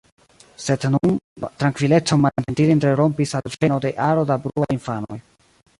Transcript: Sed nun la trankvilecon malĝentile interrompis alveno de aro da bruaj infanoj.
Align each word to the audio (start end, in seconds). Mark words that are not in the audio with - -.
Sed 0.67 0.87
nun 0.93 1.13
la 1.43 1.51
trankvilecon 1.63 2.23
malĝentile 2.23 2.75
interrompis 2.79 3.35
alveno 3.43 3.79
de 3.87 3.95
aro 4.11 4.29
da 4.33 4.41
bruaj 4.49 4.75
infanoj. 4.81 5.23